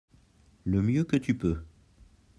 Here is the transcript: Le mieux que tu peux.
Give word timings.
Le 0.63 0.81
mieux 0.81 1.03
que 1.03 1.15
tu 1.15 1.37
peux. 1.37 1.61